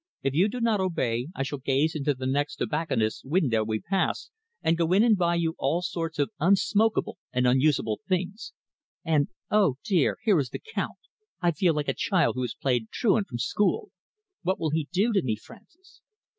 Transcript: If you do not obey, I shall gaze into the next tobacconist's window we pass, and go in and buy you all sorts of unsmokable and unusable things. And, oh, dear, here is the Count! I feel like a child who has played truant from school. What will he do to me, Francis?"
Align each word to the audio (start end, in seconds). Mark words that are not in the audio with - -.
If 0.23 0.33
you 0.33 0.47
do 0.49 0.59
not 0.59 0.79
obey, 0.79 1.27
I 1.35 1.43
shall 1.43 1.59
gaze 1.59 1.93
into 1.93 2.15
the 2.15 2.25
next 2.25 2.55
tobacconist's 2.55 3.23
window 3.23 3.63
we 3.63 3.81
pass, 3.81 4.31
and 4.63 4.75
go 4.75 4.91
in 4.93 5.03
and 5.03 5.15
buy 5.15 5.35
you 5.35 5.53
all 5.59 5.83
sorts 5.83 6.17
of 6.17 6.31
unsmokable 6.39 7.19
and 7.31 7.45
unusable 7.45 7.99
things. 8.09 8.51
And, 9.05 9.27
oh, 9.51 9.75
dear, 9.83 10.17
here 10.23 10.39
is 10.39 10.49
the 10.49 10.57
Count! 10.73 10.97
I 11.39 11.51
feel 11.51 11.75
like 11.75 11.87
a 11.87 11.93
child 11.93 12.33
who 12.33 12.41
has 12.41 12.55
played 12.55 12.89
truant 12.89 13.27
from 13.27 13.37
school. 13.37 13.91
What 14.41 14.59
will 14.59 14.71
he 14.71 14.89
do 14.91 15.13
to 15.13 15.21
me, 15.21 15.35
Francis?" 15.35 16.01